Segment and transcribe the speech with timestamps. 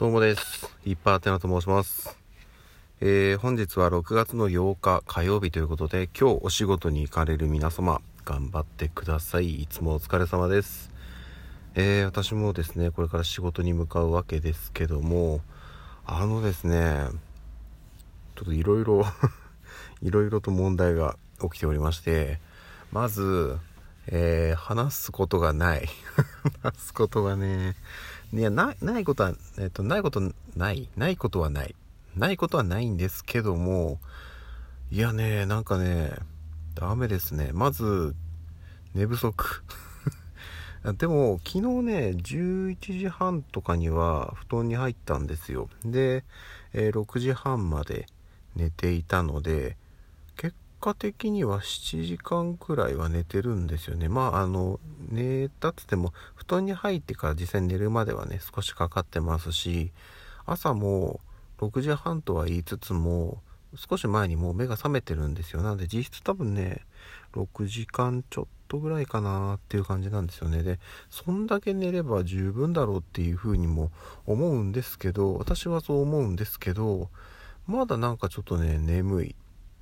[0.00, 0.74] どうもです。
[0.86, 2.18] いっぱいあてなと申します。
[3.02, 9.60] えー、本日は6月の8日火曜日ということで、今日お仕事に行かれる皆様、頑張ってください。
[9.60, 10.90] いつもお疲れ様です。
[11.74, 15.42] えー、私もですね、これから仕事に向かうわけですけども、
[16.06, 17.08] あのですね、
[18.36, 19.04] ちょっといろいろ、
[20.00, 22.40] いろいろと問題が起きておりまして、
[22.90, 23.58] まず、
[24.06, 25.86] えー、話すことがない。
[26.64, 27.76] 話すことがね、
[28.32, 30.20] いや、な、ないことは、えっと、ないこと、
[30.56, 31.74] ない、ないことはない。
[32.16, 33.98] ないことはないんですけども、
[34.92, 36.12] いやね、なんかね、
[36.74, 37.50] ダメですね。
[37.52, 38.14] まず、
[38.94, 39.64] 寝不足。
[40.96, 45.68] でも、昨日ね、11時半とかには布団に入ったんですよ。
[45.84, 46.24] で、
[46.72, 48.06] えー6時半まで
[48.54, 49.76] 寝ていたので、
[50.80, 54.08] 果的には7時間くらいは寝てるんですよね。
[54.08, 59.92] まあ、あの、寝たっつっても、布団に入ってから実際に寝るまではね、少しかかってますし、
[60.46, 61.20] 朝も
[61.58, 63.42] 6時半とは言いつつも、
[63.76, 65.62] 少し前にもう目が覚めてるんですよ。
[65.62, 66.80] なので実質多分ね、
[67.34, 70.62] 6時間ちょっとぐらいかなっていう感じなんですよね。
[70.62, 73.92] で、そんだけ寝れば十分だろうっていうふうにも
[74.26, 77.10] 思うんですけど、私はそう思うんですけど、
[77.66, 79.36] まだなんかちょっとね、眠い。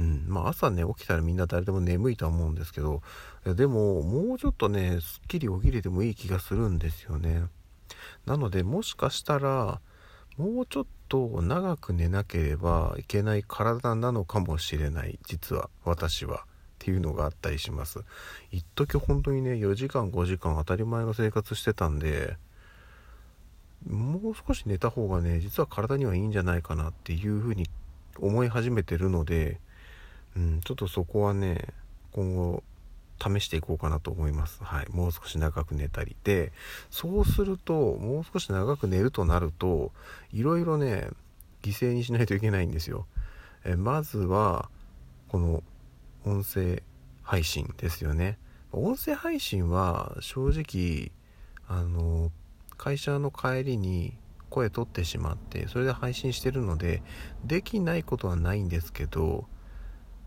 [0.00, 3.02] うん、まあ朝ね起きたらみんな誰でも眠いとは思うんですけど
[3.44, 7.44] でももうちょっとねすっきり起きれてもいい気がするんですよね。
[8.24, 9.80] なのでもしかしたら
[10.38, 16.46] もうちょっと長く寝なければいけない体なのかもしれない実は私はっ
[16.78, 18.00] ていうのがあったりします。
[18.50, 22.38] 一時本当にね4時間5時間当たり前の生活してたんで
[23.86, 27.68] もう少し寝た方がね実は体にはいいんじゃないかなっていうふうに
[28.18, 29.60] 思い始めてるので
[30.36, 31.68] うん、ちょっとそこはね
[32.12, 32.62] 今後
[33.20, 34.64] 試していこうかなと思います。
[34.64, 36.52] はい、もう少し長く寝たりで
[36.90, 39.92] そうするともう少し長く寝るとなると
[40.32, 41.08] いろいろね
[41.62, 43.06] 犠牲にしないといけないんですよ。
[43.64, 44.70] えまずは
[45.28, 45.62] この
[46.24, 46.82] 音声
[47.22, 48.38] 配信ですよね。
[48.72, 51.12] 音声配信は正直
[51.68, 52.30] あの
[52.76, 54.16] 会社の帰りに
[54.48, 57.02] 声取ってしまってそれで配信してるので
[57.44, 59.46] できないことはないんですけど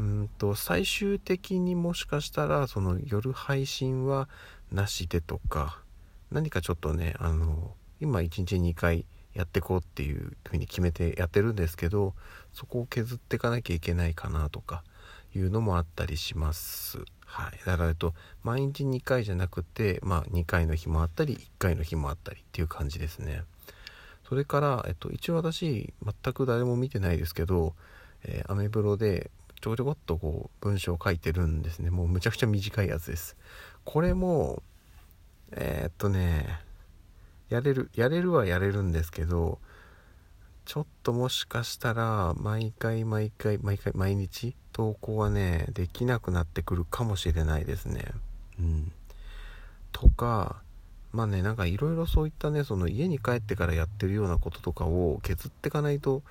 [0.00, 4.28] うんと最終的にもしかしたらその夜配信は
[4.70, 5.80] なしでとか
[6.30, 9.04] 何かちょっとねあの今1日2回
[9.34, 12.14] やってこうっていうふうに決めてやってるんですけど
[12.52, 14.82] そこを削っていかなきゃいけないかなとか
[15.34, 16.98] いうのもあったりします。
[17.24, 23.42] はい、だからと毎日2回じゃなくてまあ2回の日もあったり1回の日もあったりっていう感じですね。
[24.28, 27.74] それから、えっと、一応私全く誰も見てないですけど、
[28.24, 29.30] えーアメブロで
[29.60, 31.90] ちょこちょこっとこう文章を書いてるんですね。
[31.90, 33.36] もうむちゃくちゃ短いやつです。
[33.84, 34.62] これも
[35.52, 36.60] えーっとね
[37.48, 39.58] やれるやれるはやれるんですけど
[40.64, 48.04] ちょっともしかしたら毎回毎回毎回毎日投稿はねできなくなってくるかもしれないですね。
[48.60, 48.92] うん。
[49.92, 50.62] とか
[51.10, 56.22] まあねなんかいろいろそういったねその家に帰ってからやってるようなこととかを削ってかないと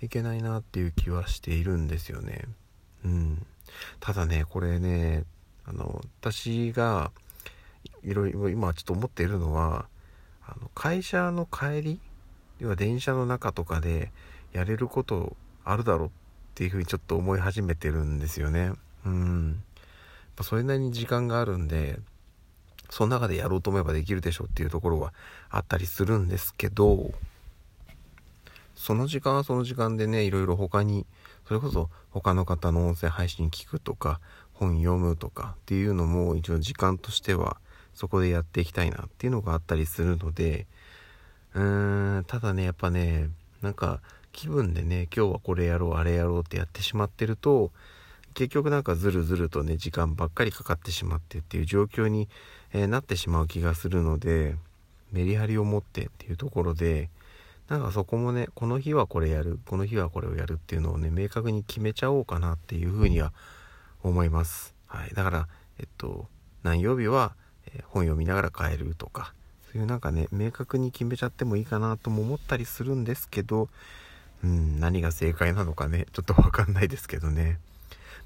[0.00, 2.44] いけないなっていう気はしているんですよね。
[3.04, 3.46] うん、
[4.00, 5.24] ただねこれね
[5.64, 7.10] あの私が
[8.02, 9.86] いろいろ今ちょっと思っているのは
[10.46, 12.00] あの会社の帰り
[12.58, 14.10] 要は電車の中とかで
[14.52, 16.10] やれることあるだろうっ
[16.54, 18.72] ていうふうにちょっと思い始めてるんですよね。
[19.04, 19.62] うん。
[20.42, 21.98] それなりに時間があるんで
[22.90, 25.12] その中でやろうと思えばできるでしょっていうところは
[25.50, 27.12] あったりするんですけど
[28.74, 31.06] その時間はその時間でねいろいろ他に
[31.48, 34.20] それこそ他の方の音声配信聞くとか
[34.52, 37.56] 本読むとかっていうのも一応時間としては
[37.94, 40.66] そこでやっていきたいなっていうのがあったりするので
[41.54, 43.30] うーんただねやっぱね
[43.62, 47.70] なんか気分でね今日はこれやろうあれやろうってやってしまってると
[48.34, 52.28] 結局なんかずるずるとね時間ばっかりかかってしまってっていう状況に、
[52.74, 54.54] えなってしまう気がするので
[55.12, 57.08] メリハリを持ってっていうところで
[57.68, 63.32] なんかそこもねこの日はこれやるこの日はこれをやるっていうのをね明確に決めちゃおうかなっていうふうには
[64.02, 65.48] 思います、はい、だから
[65.78, 66.26] えっと
[66.62, 67.34] 何曜日は、
[67.84, 69.32] 本読みながら帰るとか
[69.70, 73.68] そういうなんかね明確に決めちゃってもいいかなとも思ったりするんですけど
[74.42, 77.58] うん何が正解なのかねちょっとわかんないですけどね。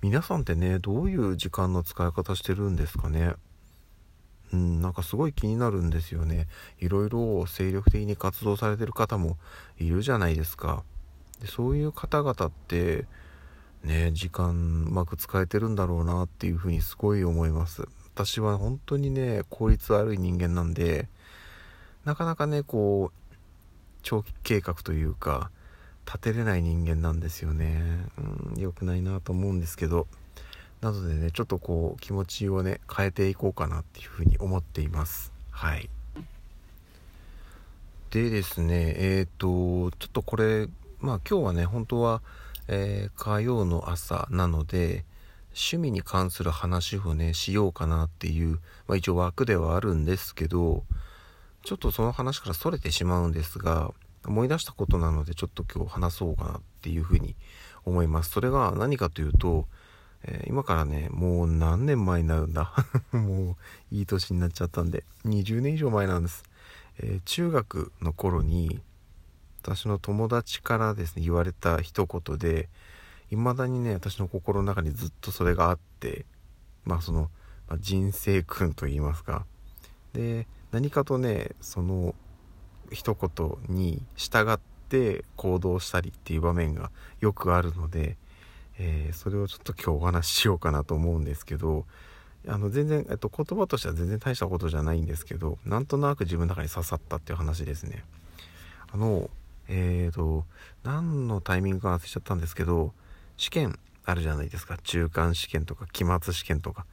[0.00, 3.34] 皆さんってねどういう時間の使い方してるんですかね？
[4.52, 6.48] うん、なんかすごい気になるんですよね。
[6.78, 9.36] いろいろ精力的に活動されてる方も
[9.78, 10.82] いるじゃないですか。
[11.40, 13.06] でそういう方々って、
[13.84, 17.86] ね、時間うまく使えてるんだろうなっていうふうにすごい思います。
[18.14, 21.08] 私は本当にね、効率悪い人間なんで、
[22.04, 23.18] なかなかね、こう、
[24.02, 25.50] 長期計画というか
[26.06, 30.06] 立てれない人間なんですよねうん良くないなと思うんですけど
[30.80, 35.32] なのでねちょっとこう気持ちをね変えていこうかなっていうふうに思っています。
[35.50, 35.88] はい。
[38.10, 40.68] でですねえっ、ー、とちょっとこれ
[41.00, 42.22] まあ今日はね本当は、
[42.68, 45.04] えー、火曜の朝なので
[45.48, 50.84] 趣味に関する話をねしようかなっていう、まあ、一応枠ではあるんですけど
[51.64, 53.92] ちょっとその話からそれてしまうんですが
[54.24, 57.34] 思い出したことなのでちょっと今日話そうかなっていうふうに
[57.84, 58.30] 思います。
[58.30, 59.66] それが何かというと、
[60.24, 62.72] えー、今からねもう何年前になるんだ。
[63.12, 63.56] も
[63.92, 65.04] ういい年になっちゃったんで。
[65.24, 66.44] 20年以上前なんです、
[66.98, 68.80] えー、中学の頃に
[69.62, 72.68] 私の友達からですね言われた一言で
[73.30, 76.24] 未だにね私の心の中にずっとそれがあって
[76.84, 77.30] まあその、
[77.68, 79.46] まあ、人生訓と言いますか。
[80.14, 82.14] で何かとねその
[82.90, 88.16] 一言に従って行動したりっていう場面がよくあるので、
[88.78, 91.84] えー、それをちょっと今日お話ししようかなと思うんですけど
[92.46, 98.04] あの全然、えっと、言葉としては全然大したことじゃないんですけどなんとなく自分の中に刺さったっていう話ですね。
[98.92, 99.28] あの
[99.68, 100.44] えーと
[100.82, 102.92] 何のタイミングか忘れちゃったんですけど
[103.36, 106.86] 試験あるじゃないですか中間試験とか期末試験とか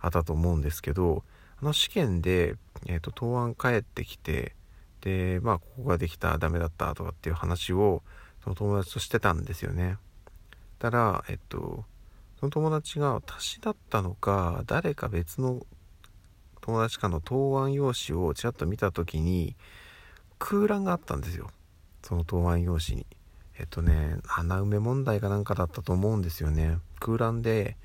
[0.00, 1.22] あったと思うんですけど
[1.60, 2.54] あの試験で、
[2.86, 4.54] えーと、答案返ってきて
[5.02, 8.02] でまあここができたダメだったとかっていう話を
[8.42, 9.98] その友達としてたんですよね
[10.82, 11.84] たらえっと
[12.40, 15.64] その友達が私だったのか誰か別の
[16.60, 19.54] 友達かの答案用紙をちらっと見た時に
[20.40, 21.50] 空欄があったんですよ。
[22.02, 23.06] その答案用紙に。
[23.60, 26.78] えっとね穴埋め問題かなんかだったと思うんですよね。
[26.98, 27.76] 空欄で。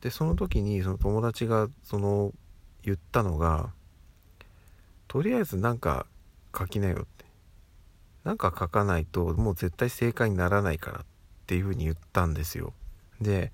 [0.00, 2.32] でその時にその友達がその
[2.84, 3.72] 言ったのが
[5.08, 6.06] とりあえずなんか
[6.56, 7.24] 書きなよって。
[8.22, 11.17] なんか書かないともう絶対正解にならないからって。
[11.48, 12.74] ていうふうに言ったんですよ。
[13.22, 13.52] で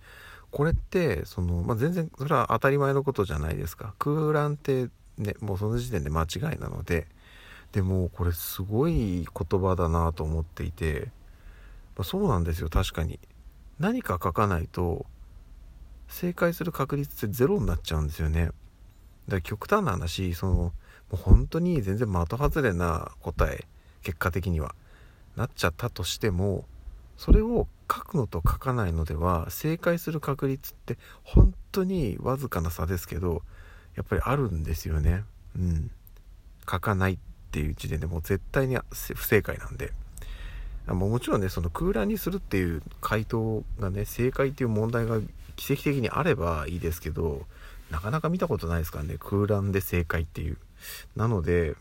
[0.51, 3.95] これってその、まあ、全然それは当たり前のことじゃないですか。
[3.99, 7.07] 空欄ってねもうその時点で間違いなので
[7.73, 11.09] でもこれすごい言葉だなと思っていて、
[11.97, 13.21] まあ、そうなんですよ確かに。
[13.79, 15.07] 何か書かないと
[16.09, 18.47] 正解する確率ってゼロになっちゃうんですよね。
[18.47, 18.55] だか
[19.29, 20.73] ら極端な話そのも
[21.13, 23.67] う本当に全然的外れな答え
[24.03, 24.75] 結果的には
[25.37, 26.65] なっちゃったとしても
[27.17, 33.43] それを書くのと書かないのでは正解する確率って本当にわずかな差ですけど
[33.97, 35.23] やっぱりあるんですよね。
[35.57, 35.91] うん。
[36.69, 37.19] 書かないっ
[37.53, 39.93] ていう時点でもう絶対に不正解なんで。
[40.87, 45.19] ももちろんねその空欄にするっていう回答がね正解っていう問題が
[45.57, 47.47] 奇跡的にあればいいですけど
[47.91, 50.59] なかなか見たことないですからね空欄で正解っていう。
[51.17, 51.75] なので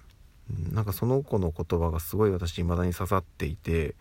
[0.72, 3.96] なんかその子の言葉がすごい私未だに刺さっていて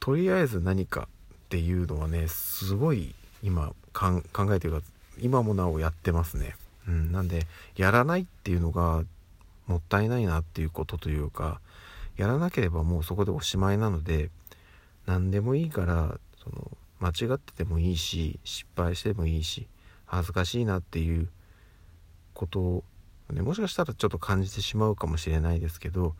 [0.00, 1.08] とりあえず何か
[1.46, 4.22] っていうのはねすごい今考
[4.54, 4.82] えてるか
[5.20, 6.54] 今もなおやってますね、
[6.86, 7.46] うん、なんで
[7.76, 9.02] やらないっていうのが
[9.66, 11.60] もったいないなっていうことというか
[12.16, 14.30] やらなければもうそこでおしまいなので
[15.06, 16.70] 何でもいいからその
[17.00, 19.66] 間違っててもいいし失敗してもいいし
[20.06, 21.28] 恥ずかしいなっていう
[22.34, 22.84] ことを、
[23.30, 26.14] ね、もしかしたらちょっと感じてしまうかもしれないですけど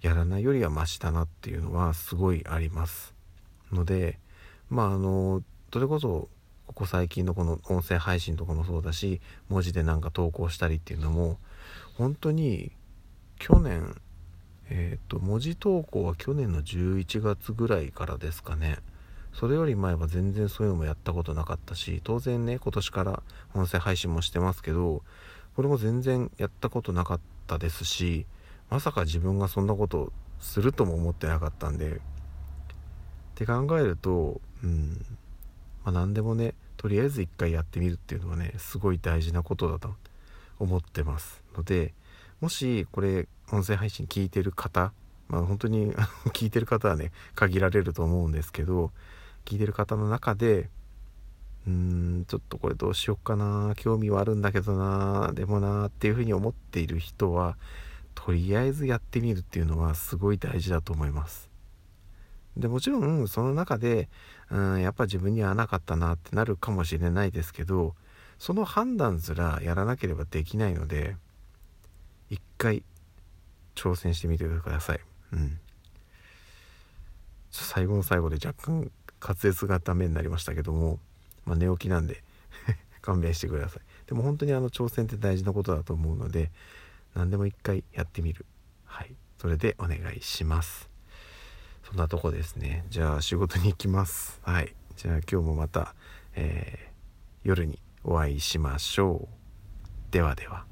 [0.00, 3.17] やらないよりはマシだなっていうのはすごいあります。
[3.72, 4.18] ので
[4.70, 6.28] まああのそれこそ
[6.66, 11.38] ここ最近のこの音声配信とかもそうだし文字でなんか投稿したりっていうのも
[11.96, 12.72] 本当に
[13.38, 13.94] 去年
[14.70, 18.78] えっ、ー、と文字投稿は去年の11月ぐらいからですかね。
[19.32, 23.22] それより前は全然そういうのもやったことなかったし当然ね今年から
[23.54, 25.02] 音声配信もしてますけど
[25.54, 28.26] これも全然やったことなかったですし
[28.70, 32.00] まさか自分がそんなことするとも思ってなかったんで
[33.38, 35.00] って考えるとうん
[35.84, 39.94] まあ何でもねとりあえず一回やってみるっていうのはねすごい大事なことだと
[40.58, 41.42] 思ってます。
[41.56, 41.94] ので
[42.40, 44.92] もしこれ音声配信聞いてる方
[45.28, 45.92] まあ本当に
[46.34, 48.90] 聞いてる方はね限られると思うんですけど
[49.44, 50.68] 聞いてる方の中で
[51.66, 57.56] うーんちょっとこれどうしよっかな興味はあるんだけどなでもなっていうふうに思っている人は
[58.16, 61.47] とりあえずやってみるっていうのはすごい大事だと思います。
[62.58, 64.08] でもちろんその中で
[64.50, 67.94] うんやっぱ自分にはなかったなってなるかもしれないですけど
[68.38, 71.16] その判断すらやらなければできないので
[72.30, 72.82] 一回
[73.74, 75.00] 挑戦してみてください。
[75.32, 75.58] うん。
[77.50, 80.98] 最後の最後で若干滑舌がダメになりましたけども、
[81.44, 82.22] まあ、寝起きなんで
[83.00, 83.82] 勘弁してください。
[84.06, 86.50] でも本当にあの挑戦って大事なことだと思うので
[87.14, 88.44] 何でも一回やってみる。
[88.84, 89.14] はい。
[89.38, 90.90] それでお願いします
[91.88, 92.84] そんなとこですね。
[92.90, 94.40] じゃあ仕事に行きます。
[94.42, 94.74] はい。
[94.96, 95.94] じゃあ今日もまた、
[96.34, 100.12] えー、夜にお会いしましょう。
[100.12, 100.66] ではでは。